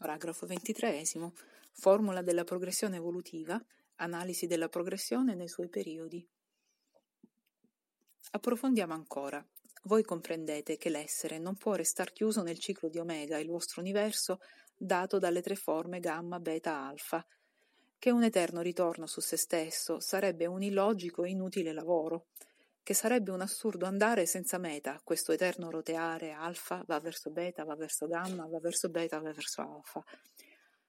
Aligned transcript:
Paragrafo 0.00 0.46
ventitreesimo. 0.46 1.34
Formula 1.72 2.22
della 2.22 2.44
progressione 2.44 2.96
evolutiva, 2.96 3.62
analisi 3.96 4.46
della 4.46 4.70
progressione 4.70 5.34
nei 5.34 5.46
suoi 5.46 5.68
periodi. 5.68 6.26
Approfondiamo 8.30 8.94
ancora. 8.94 9.46
Voi 9.82 10.02
comprendete 10.02 10.78
che 10.78 10.88
l'essere 10.88 11.38
non 11.38 11.54
può 11.54 11.74
restare 11.74 12.12
chiuso 12.14 12.42
nel 12.42 12.58
ciclo 12.58 12.88
di 12.88 12.98
omega, 12.98 13.36
il 13.38 13.48
vostro 13.48 13.82
universo, 13.82 14.40
dato 14.74 15.18
dalle 15.18 15.42
tre 15.42 15.54
forme 15.54 16.00
gamma, 16.00 16.40
beta, 16.40 16.80
alfa, 16.80 17.22
che 17.98 18.10
un 18.10 18.22
eterno 18.22 18.62
ritorno 18.62 19.06
su 19.06 19.20
se 19.20 19.36
stesso 19.36 20.00
sarebbe 20.00 20.46
un 20.46 20.62
illogico 20.62 21.24
e 21.24 21.28
inutile 21.28 21.74
lavoro, 21.74 22.28
che 22.82 22.94
sarebbe 22.94 23.30
un 23.30 23.40
assurdo 23.40 23.86
andare 23.86 24.26
senza 24.26 24.58
meta, 24.58 25.00
questo 25.04 25.32
eterno 25.32 25.70
roteare 25.70 26.32
alfa 26.32 26.82
va 26.86 26.98
verso 26.98 27.30
beta, 27.30 27.64
va 27.64 27.76
verso 27.76 28.06
gamma, 28.06 28.46
va 28.46 28.58
verso 28.58 28.88
beta, 28.88 29.18
va 29.20 29.32
verso 29.32 29.62
alfa. 29.62 30.04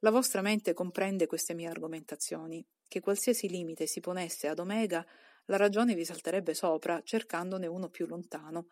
La 0.00 0.10
vostra 0.10 0.42
mente 0.42 0.74
comprende 0.74 1.26
queste 1.26 1.54
mie 1.54 1.68
argomentazioni, 1.68 2.64
che 2.88 3.00
qualsiasi 3.00 3.48
limite 3.48 3.86
si 3.86 4.00
ponesse 4.00 4.48
ad 4.48 4.58
omega, 4.58 5.06
la 5.46 5.56
ragione 5.56 5.94
vi 5.94 6.04
salterebbe 6.04 6.54
sopra, 6.54 7.00
cercandone 7.02 7.66
uno 7.66 7.88
più 7.88 8.06
lontano, 8.06 8.68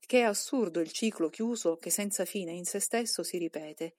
che 0.00 0.20
è 0.20 0.22
assurdo 0.22 0.80
il 0.80 0.90
ciclo 0.90 1.28
chiuso 1.28 1.76
che 1.76 1.90
senza 1.90 2.24
fine 2.24 2.52
in 2.52 2.64
se 2.64 2.80
stesso 2.80 3.22
si 3.22 3.38
ripete. 3.38 3.96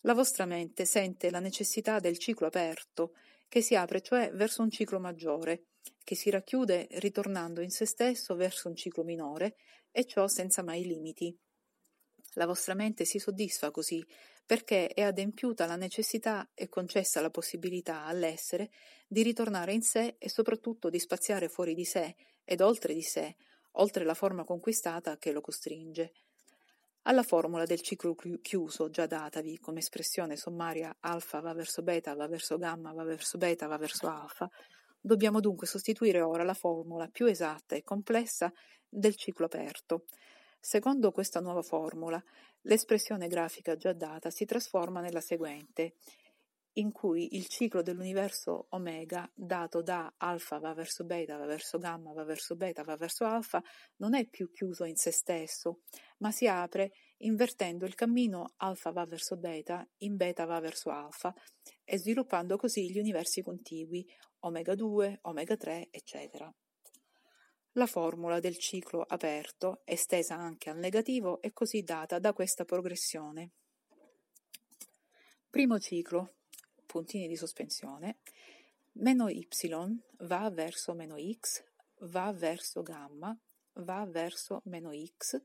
La 0.00 0.14
vostra 0.14 0.46
mente 0.46 0.84
sente 0.84 1.30
la 1.30 1.40
necessità 1.40 1.98
del 1.98 2.18
ciclo 2.18 2.46
aperto, 2.46 3.12
che 3.48 3.60
si 3.60 3.74
apre 3.74 4.00
cioè 4.00 4.30
verso 4.32 4.62
un 4.62 4.70
ciclo 4.70 4.98
maggiore, 4.98 5.66
che 6.02 6.14
si 6.14 6.30
racchiude 6.30 6.88
ritornando 6.92 7.60
in 7.60 7.70
se 7.70 7.84
stesso 7.84 8.34
verso 8.34 8.68
un 8.68 8.74
ciclo 8.74 9.04
minore, 9.04 9.56
e 9.92 10.04
ciò 10.04 10.28
senza 10.28 10.62
mai 10.62 10.84
limiti. 10.84 11.36
La 12.34 12.46
vostra 12.46 12.74
mente 12.74 13.04
si 13.04 13.18
soddisfa 13.18 13.70
così, 13.70 14.04
perché 14.46 14.88
è 14.88 15.02
adempiuta 15.02 15.66
la 15.66 15.76
necessità 15.76 16.48
e 16.54 16.68
concessa 16.68 17.20
la 17.20 17.30
possibilità 17.30 18.04
all'essere 18.04 18.70
di 19.06 19.22
ritornare 19.22 19.72
in 19.72 19.82
sé 19.82 20.16
e 20.18 20.28
soprattutto 20.28 20.90
di 20.90 20.98
spaziare 20.98 21.48
fuori 21.48 21.74
di 21.74 21.84
sé 21.84 22.14
ed 22.44 22.60
oltre 22.60 22.94
di 22.94 23.02
sé, 23.02 23.36
oltre 23.72 24.04
la 24.04 24.14
forma 24.14 24.44
conquistata 24.44 25.16
che 25.18 25.32
lo 25.32 25.40
costringe. 25.40 26.12
Alla 27.02 27.22
formula 27.22 27.64
del 27.64 27.80
ciclo 27.80 28.14
chiuso 28.42 28.90
già 28.90 29.06
datavi 29.06 29.58
come 29.58 29.78
espressione 29.78 30.36
sommaria 30.36 30.96
alfa 31.00 31.40
va 31.40 31.54
verso 31.54 31.82
beta, 31.82 32.14
va 32.14 32.26
verso 32.28 32.58
gamma, 32.58 32.92
va 32.92 33.04
verso 33.04 33.38
beta, 33.38 33.66
va 33.66 33.78
verso 33.78 34.06
alfa, 34.08 34.50
Dobbiamo 35.02 35.40
dunque 35.40 35.66
sostituire 35.66 36.20
ora 36.20 36.44
la 36.44 36.52
formula 36.52 37.08
più 37.08 37.24
esatta 37.24 37.74
e 37.74 37.82
complessa 37.82 38.52
del 38.86 39.16
ciclo 39.16 39.46
aperto. 39.46 40.04
Secondo 40.60 41.10
questa 41.10 41.40
nuova 41.40 41.62
formula, 41.62 42.22
l'espressione 42.62 43.26
grafica 43.26 43.76
già 43.76 43.94
data 43.94 44.28
si 44.28 44.44
trasforma 44.44 45.00
nella 45.00 45.22
seguente, 45.22 45.94
in 46.74 46.92
cui 46.92 47.34
il 47.36 47.46
ciclo 47.46 47.80
dell'universo 47.80 48.66
omega, 48.70 49.28
dato 49.34 49.80
da 49.80 50.12
alfa 50.18 50.58
va 50.58 50.74
verso 50.74 51.04
beta, 51.04 51.38
va 51.38 51.46
verso 51.46 51.78
gamma, 51.78 52.12
va 52.12 52.24
verso 52.24 52.54
beta, 52.54 52.82
va 52.82 52.96
verso 52.96 53.24
alfa, 53.24 53.62
non 53.96 54.14
è 54.14 54.26
più 54.26 54.50
chiuso 54.52 54.84
in 54.84 54.96
se 54.96 55.10
stesso, 55.10 55.80
ma 56.18 56.30
si 56.30 56.46
apre 56.46 56.92
invertendo 57.18 57.86
il 57.86 57.94
cammino 57.94 58.52
alfa 58.58 58.92
va 58.92 59.04
verso 59.06 59.36
beta, 59.36 59.86
in 59.98 60.16
beta 60.16 60.44
va 60.44 60.60
verso 60.60 60.90
alfa, 60.90 61.34
e 61.92 61.98
sviluppando 61.98 62.56
così 62.56 62.88
gli 62.88 63.00
universi 63.00 63.42
contigui, 63.42 64.08
omega 64.40 64.76
2, 64.76 65.18
omega 65.22 65.56
3, 65.56 65.88
eccetera. 65.90 66.54
La 67.72 67.86
formula 67.86 68.38
del 68.38 68.56
ciclo 68.58 69.02
aperto, 69.02 69.80
estesa 69.82 70.36
anche 70.36 70.70
al 70.70 70.78
negativo, 70.78 71.42
è 71.42 71.52
così 71.52 71.82
data 71.82 72.20
da 72.20 72.32
questa 72.32 72.64
progressione. 72.64 73.50
Primo 75.50 75.80
ciclo, 75.80 76.34
puntini 76.86 77.26
di 77.26 77.34
sospensione, 77.34 78.18
meno 78.92 79.28
y 79.28 79.48
va 80.18 80.48
verso 80.48 80.94
meno 80.94 81.16
x, 81.18 81.64
va 82.02 82.32
verso 82.32 82.82
gamma, 82.82 83.36
va 83.72 84.06
verso 84.06 84.62
meno 84.66 84.92
x, 84.92 85.42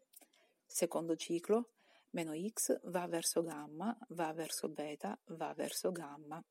secondo 0.64 1.16
ciclo, 1.16 1.72
meno 2.16 2.34
x 2.34 2.80
va 2.96 3.06
verso 3.08 3.44
gamma, 3.44 3.96
va 4.10 4.32
verso 4.34 4.70
beta, 4.70 5.18
va 5.38 5.54
verso 5.54 5.92
gamma, 5.92 6.42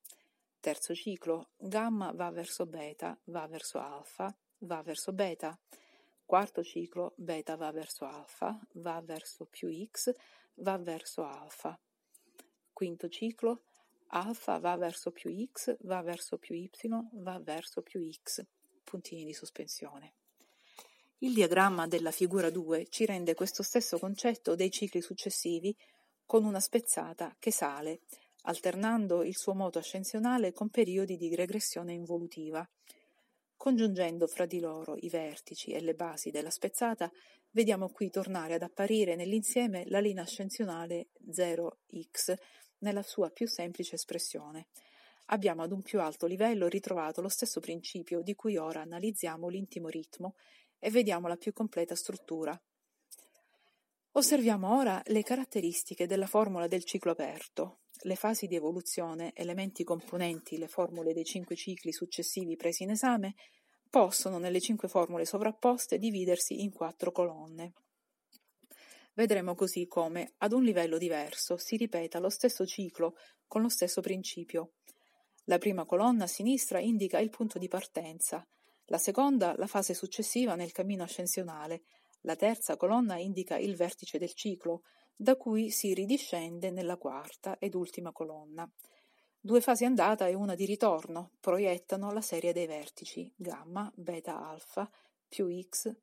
Terzo 0.64 0.94
ciclo, 0.94 1.50
gamma 1.58 2.10
va 2.12 2.30
verso 2.30 2.64
beta, 2.64 3.14
va 3.24 3.46
verso 3.46 3.78
alfa, 3.80 4.34
va 4.60 4.80
verso 4.80 5.12
beta. 5.12 5.58
Quarto 6.24 6.64
ciclo, 6.64 7.12
beta 7.18 7.54
va 7.56 7.70
verso 7.70 8.06
alfa, 8.06 8.58
va 8.76 8.98
verso 9.02 9.44
più 9.44 9.68
x, 9.70 10.10
va 10.54 10.78
verso 10.78 11.22
alfa. 11.26 11.78
Quinto 12.72 13.10
ciclo, 13.10 13.64
alfa 14.12 14.58
va 14.58 14.74
verso 14.76 15.10
più 15.10 15.30
x, 15.52 15.76
va 15.82 16.00
verso 16.00 16.38
più 16.38 16.54
y, 16.54 16.70
va 17.12 17.38
verso 17.40 17.82
più 17.82 18.10
x. 18.10 18.42
Puntini 18.84 19.26
di 19.26 19.34
sospensione. 19.34 20.14
Il 21.24 21.32
diagramma 21.32 21.86
della 21.86 22.10
figura 22.10 22.50
2 22.50 22.88
ci 22.90 23.06
rende 23.06 23.32
questo 23.32 23.62
stesso 23.62 23.98
concetto 23.98 24.54
dei 24.54 24.70
cicli 24.70 25.00
successivi 25.00 25.74
con 26.26 26.44
una 26.44 26.60
spezzata 26.60 27.34
che 27.38 27.50
sale 27.50 28.00
alternando 28.42 29.22
il 29.22 29.34
suo 29.34 29.54
moto 29.54 29.78
ascensionale 29.78 30.52
con 30.52 30.68
periodi 30.68 31.16
di 31.16 31.34
regressione 31.34 31.94
involutiva. 31.94 32.68
Congiungendo 33.56 34.26
fra 34.26 34.44
di 34.44 34.60
loro 34.60 34.96
i 34.98 35.08
vertici 35.08 35.70
e 35.70 35.80
le 35.80 35.94
basi 35.94 36.30
della 36.30 36.50
spezzata, 36.50 37.10
vediamo 37.52 37.88
qui 37.88 38.10
tornare 38.10 38.52
ad 38.52 38.62
apparire 38.62 39.16
nell'insieme 39.16 39.84
la 39.86 40.00
linea 40.00 40.24
ascensionale 40.24 41.08
0x 41.26 42.34
nella 42.80 43.02
sua 43.02 43.30
più 43.30 43.48
semplice 43.48 43.94
espressione. 43.94 44.66
Abbiamo 45.28 45.62
ad 45.62 45.72
un 45.72 45.80
più 45.80 46.02
alto 46.02 46.26
livello 46.26 46.68
ritrovato 46.68 47.22
lo 47.22 47.30
stesso 47.30 47.60
principio 47.60 48.20
di 48.20 48.34
cui 48.34 48.58
ora 48.58 48.82
analizziamo 48.82 49.48
l'intimo 49.48 49.88
ritmo 49.88 50.34
e 50.84 50.90
vediamo 50.90 51.28
la 51.28 51.36
più 51.36 51.54
completa 51.54 51.94
struttura. 51.94 52.60
Osserviamo 54.16 54.76
ora 54.76 55.00
le 55.06 55.22
caratteristiche 55.22 56.06
della 56.06 56.26
formula 56.26 56.66
del 56.66 56.84
ciclo 56.84 57.12
aperto, 57.12 57.78
le 58.02 58.16
fasi 58.16 58.46
di 58.46 58.54
evoluzione, 58.54 59.32
elementi 59.34 59.82
componenti, 59.82 60.58
le 60.58 60.68
formule 60.68 61.14
dei 61.14 61.24
cinque 61.24 61.56
cicli 61.56 61.90
successivi 61.90 62.54
presi 62.56 62.82
in 62.82 62.90
esame, 62.90 63.34
possono 63.88 64.36
nelle 64.36 64.60
cinque 64.60 64.88
formule 64.88 65.24
sovrapposte 65.24 65.96
dividersi 65.96 66.60
in 66.60 66.70
quattro 66.70 67.12
colonne. 67.12 67.72
Vedremo 69.14 69.54
così 69.54 69.86
come, 69.86 70.34
ad 70.36 70.52
un 70.52 70.64
livello 70.64 70.98
diverso, 70.98 71.56
si 71.56 71.78
ripeta 71.78 72.18
lo 72.18 72.28
stesso 72.28 72.66
ciclo 72.66 73.16
con 73.46 73.62
lo 73.62 73.70
stesso 73.70 74.02
principio. 74.02 74.74
La 75.44 75.56
prima 75.56 75.86
colonna 75.86 76.24
a 76.24 76.26
sinistra 76.26 76.78
indica 76.78 77.20
il 77.20 77.30
punto 77.30 77.58
di 77.58 77.68
partenza, 77.68 78.46
la 78.86 78.98
seconda 78.98 79.54
la 79.56 79.66
fase 79.66 79.94
successiva 79.94 80.54
nel 80.54 80.72
cammino 80.72 81.02
ascensionale, 81.02 81.82
la 82.22 82.36
terza 82.36 82.76
colonna 82.76 83.16
indica 83.16 83.56
il 83.56 83.76
vertice 83.76 84.18
del 84.18 84.32
ciclo, 84.34 84.82
da 85.16 85.36
cui 85.36 85.70
si 85.70 85.94
ridiscende 85.94 86.70
nella 86.70 86.96
quarta 86.96 87.58
ed 87.58 87.74
ultima 87.74 88.12
colonna. 88.12 88.68
Due 89.40 89.60
fasi 89.60 89.84
andata 89.84 90.26
e 90.26 90.34
una 90.34 90.54
di 90.54 90.64
ritorno 90.64 91.32
proiettano 91.38 92.10
la 92.12 92.22
serie 92.22 92.52
dei 92.52 92.66
vertici 92.66 93.30
gamma, 93.36 93.90
beta, 93.94 94.48
alfa, 94.48 94.90
più 95.28 95.48
x, 95.60 95.94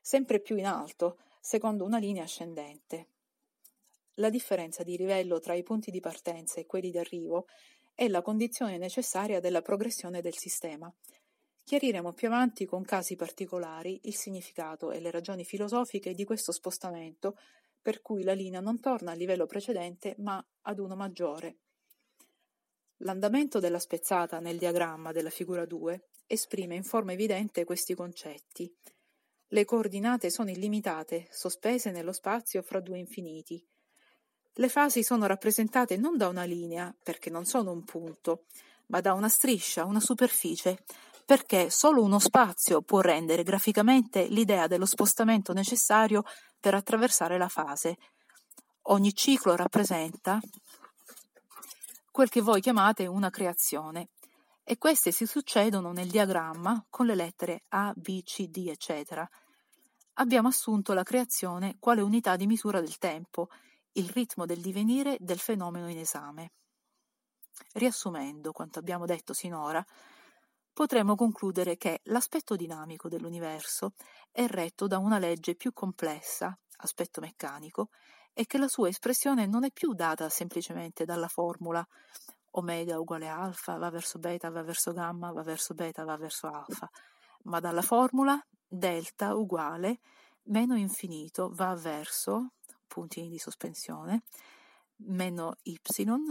sempre 0.00 0.40
più 0.40 0.56
in 0.56 0.66
alto, 0.66 1.18
secondo 1.40 1.84
una 1.84 1.98
linea 1.98 2.24
ascendente. 2.24 3.06
La 4.16 4.28
differenza 4.28 4.82
di 4.82 4.98
livello 4.98 5.40
tra 5.40 5.54
i 5.54 5.62
punti 5.62 5.90
di 5.90 6.00
partenza 6.00 6.60
e 6.60 6.66
quelli 6.66 6.90
di 6.90 6.98
arrivo 6.98 7.46
è 7.94 8.06
la 8.08 8.20
condizione 8.20 8.76
necessaria 8.76 9.40
della 9.40 9.62
progressione 9.62 10.20
del 10.20 10.36
sistema. 10.36 10.92
Chiariremo 11.64 12.12
più 12.12 12.28
avanti 12.28 12.66
con 12.66 12.84
casi 12.84 13.16
particolari 13.16 14.00
il 14.04 14.14
significato 14.14 14.90
e 14.90 15.00
le 15.00 15.10
ragioni 15.10 15.44
filosofiche 15.44 16.14
di 16.14 16.24
questo 16.24 16.52
spostamento 16.52 17.38
per 17.80 18.02
cui 18.02 18.22
la 18.22 18.32
linea 18.32 18.60
non 18.60 18.80
torna 18.80 19.12
al 19.12 19.18
livello 19.18 19.46
precedente 19.46 20.14
ma 20.18 20.44
ad 20.62 20.78
uno 20.78 20.94
maggiore. 20.94 21.56
L'andamento 22.98 23.58
della 23.58 23.80
spezzata 23.80 24.38
nel 24.38 24.58
diagramma 24.58 25.12
della 25.12 25.30
figura 25.30 25.64
2 25.64 26.08
esprime 26.26 26.76
in 26.76 26.84
forma 26.84 27.12
evidente 27.12 27.64
questi 27.64 27.94
concetti. 27.94 28.72
Le 29.48 29.64
coordinate 29.64 30.30
sono 30.30 30.50
illimitate, 30.50 31.26
sospese 31.30 31.90
nello 31.90 32.12
spazio 32.12 32.62
fra 32.62 32.80
due 32.80 32.98
infiniti. 32.98 33.62
Le 34.54 34.68
fasi 34.68 35.02
sono 35.02 35.26
rappresentate 35.26 35.96
non 35.96 36.16
da 36.16 36.28
una 36.28 36.44
linea, 36.44 36.94
perché 37.02 37.28
non 37.28 37.44
sono 37.44 37.70
un 37.72 37.84
punto, 37.84 38.44
ma 38.86 39.00
da 39.00 39.12
una 39.12 39.28
striscia, 39.28 39.84
una 39.84 40.00
superficie, 40.00 40.84
perché 41.32 41.70
solo 41.70 42.02
uno 42.02 42.18
spazio 42.18 42.82
può 42.82 43.00
rendere 43.00 43.42
graficamente 43.42 44.26
l'idea 44.26 44.66
dello 44.66 44.84
spostamento 44.84 45.54
necessario 45.54 46.24
per 46.60 46.74
attraversare 46.74 47.38
la 47.38 47.48
fase. 47.48 47.96
Ogni 48.88 49.14
ciclo 49.14 49.56
rappresenta 49.56 50.38
quel 52.10 52.28
che 52.28 52.42
voi 52.42 52.60
chiamate 52.60 53.06
una 53.06 53.30
creazione 53.30 54.10
e 54.62 54.76
queste 54.76 55.10
si 55.10 55.24
succedono 55.24 55.90
nel 55.92 56.10
diagramma 56.10 56.84
con 56.90 57.06
le 57.06 57.14
lettere 57.14 57.62
A, 57.68 57.94
B, 57.96 58.22
C, 58.24 58.48
D, 58.48 58.66
eccetera. 58.68 59.26
Abbiamo 60.16 60.48
assunto 60.48 60.92
la 60.92 61.02
creazione 61.02 61.76
quale 61.78 62.02
unità 62.02 62.36
di 62.36 62.46
misura 62.46 62.78
del 62.78 62.98
tempo 62.98 63.48
il 63.92 64.10
ritmo 64.10 64.44
del 64.44 64.60
divenire 64.60 65.16
del 65.18 65.38
fenomeno 65.38 65.88
in 65.88 65.96
esame. 65.96 66.52
Riassumendo 67.72 68.52
quanto 68.52 68.78
abbiamo 68.78 69.06
detto 69.06 69.32
sinora, 69.32 69.82
potremmo 70.72 71.14
concludere 71.14 71.76
che 71.76 72.00
l'aspetto 72.04 72.56
dinamico 72.56 73.08
dell'universo 73.08 73.94
è 74.30 74.46
retto 74.46 74.86
da 74.86 74.98
una 74.98 75.18
legge 75.18 75.54
più 75.54 75.72
complessa, 75.72 76.56
aspetto 76.78 77.20
meccanico, 77.20 77.88
e 78.32 78.46
che 78.46 78.58
la 78.58 78.68
sua 78.68 78.88
espressione 78.88 79.46
non 79.46 79.64
è 79.64 79.70
più 79.70 79.92
data 79.92 80.28
semplicemente 80.28 81.04
dalla 81.04 81.28
formula 81.28 81.86
omega 82.52 82.98
uguale 82.98 83.28
alfa, 83.28 83.76
va 83.76 83.90
verso 83.90 84.18
beta, 84.18 84.50
va 84.50 84.62
verso 84.62 84.92
gamma, 84.92 85.30
va 85.32 85.42
verso 85.42 85.74
beta, 85.74 86.04
va 86.04 86.16
verso 86.16 86.48
alfa, 86.48 86.90
ma 87.44 87.60
dalla 87.60 87.82
formula 87.82 88.40
delta 88.66 89.34
uguale 89.34 90.00
meno 90.44 90.76
infinito 90.76 91.50
va 91.52 91.74
verso 91.74 92.52
puntini 92.86 93.28
di 93.28 93.38
sospensione, 93.38 94.22
meno 95.04 95.56
y 95.62 95.78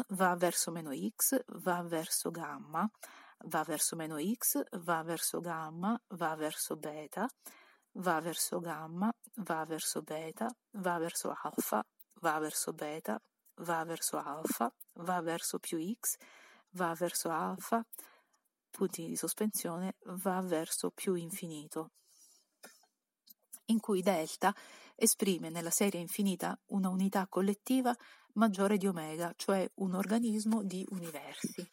va 0.09 0.35
verso 0.35 0.71
meno 0.71 0.91
x, 0.93 1.41
va 1.63 1.81
verso 1.83 2.29
gamma, 2.29 2.89
va 3.45 3.63
verso 3.63 3.95
meno 3.95 4.17
x, 4.17 4.61
va 4.83 5.03
verso 5.03 5.39
gamma, 5.39 5.99
va 6.09 6.35
verso 6.35 6.75
beta, 6.75 7.27
va 7.93 8.19
verso 8.19 8.59
gamma, 8.59 9.11
va 9.35 9.65
verso 9.65 10.01
beta, 10.01 10.47
va 10.77 10.97
verso 10.97 11.33
alfa, 11.41 11.83
va 12.21 12.39
verso 12.39 12.73
beta, 12.73 13.21
va 13.55 13.83
verso 13.83 14.17
alfa, 14.17 14.73
va 14.93 15.21
verso 15.21 15.59
più 15.59 15.79
x, 15.79 16.15
va 16.71 16.93
verso 16.93 17.29
alfa, 17.29 17.85
puntini 18.69 19.09
di 19.09 19.15
sospensione, 19.15 19.95
va 20.05 20.41
verso 20.41 20.91
più 20.91 21.15
infinito, 21.15 21.91
in 23.65 23.79
cui 23.79 24.01
delta 24.01 24.53
esprime 24.95 25.49
nella 25.49 25.71
serie 25.71 25.99
infinita 25.99 26.57
una 26.67 26.89
unità 26.89 27.27
collettiva 27.27 27.93
maggiore 28.33 28.77
di 28.77 28.87
omega, 28.87 29.33
cioè 29.35 29.69
un 29.75 29.95
organismo 29.95 30.63
di 30.63 30.85
universi. 30.89 31.71